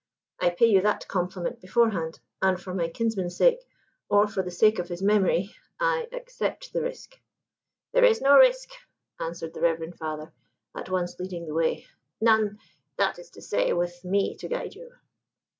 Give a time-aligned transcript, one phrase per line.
[0.39, 3.59] I pay you that compliment beforehand, and for my kinsman's sake,
[4.09, 7.19] or for the sake of his memory, I accept the risk."
[7.91, 8.69] "There is no risk,"
[9.19, 10.33] answered the reverend father,
[10.73, 11.85] at once leading the way:
[12.19, 12.57] "none,
[12.97, 14.89] that is to say, with me to guide you."